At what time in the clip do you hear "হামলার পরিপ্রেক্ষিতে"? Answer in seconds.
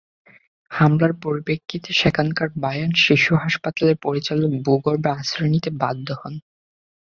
0.71-1.89